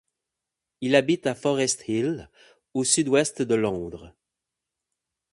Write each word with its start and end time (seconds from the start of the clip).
Il 0.81 0.95
habite 0.95 1.27
à 1.27 1.35
Forest 1.35 1.87
Hill, 1.87 2.27
au 2.73 2.83
sud-est 2.83 3.43
de 3.43 3.53
Londres. 3.53 4.15